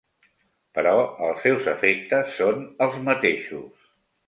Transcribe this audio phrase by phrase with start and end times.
[0.77, 0.93] Però
[1.27, 3.89] els seus efectes són els mateixos.